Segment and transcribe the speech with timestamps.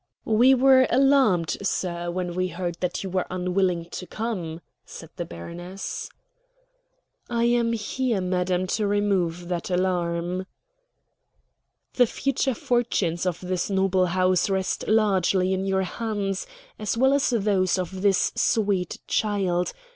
[0.25, 5.25] "We were alarmed, sir, when we heard that you were unwilling to come," said the
[5.25, 6.09] baroness.
[7.29, 10.47] "I am here, madam, to remove that alarm."
[11.93, 16.47] "The future fortunes of this noble house rest largely in your hands,
[16.79, 19.71] as well as those of this sweet child.